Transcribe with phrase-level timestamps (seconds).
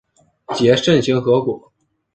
[0.55, 1.71] 结肾形核果。